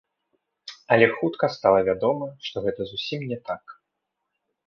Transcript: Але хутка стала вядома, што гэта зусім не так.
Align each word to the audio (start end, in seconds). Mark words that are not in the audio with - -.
Але 0.95 1.07
хутка 1.17 1.49
стала 1.57 1.79
вядома, 1.89 2.25
што 2.47 2.65
гэта 2.65 2.81
зусім 2.93 3.19
не 3.35 3.39
так. 3.51 3.63